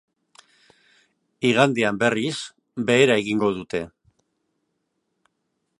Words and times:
Igandean, 1.49 1.99
berriz, 2.05 2.33
behera 2.91 3.19
egingo 3.25 3.53
dute. 3.61 3.83